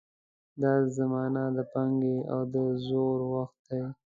دا 0.61 0.73
زمان 0.97 1.31
د 1.57 1.59
پانګې 1.71 2.17
او 2.31 2.39
د 2.53 2.55
زرو 2.85 3.25
وخت 3.33 3.57
دی. 3.67 3.83